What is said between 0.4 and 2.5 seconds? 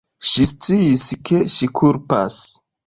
sciis, ke ŝi kulpas.